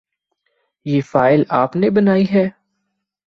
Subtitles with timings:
[0.85, 2.47] یہ فائل آپ نے بنائی ہے؟